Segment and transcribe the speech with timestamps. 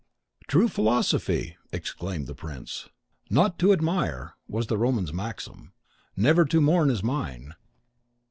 [0.47, 2.89] "True philosophy!" exclaimed the prince.
[3.29, 5.73] "'Not to admire,' was the Roman's maxim;
[6.17, 7.53] 'Never to mourn,' is mine.